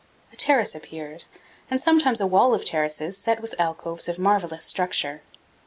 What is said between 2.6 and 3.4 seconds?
terraces set